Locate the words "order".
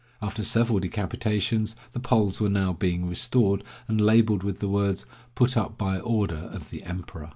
5.99-6.49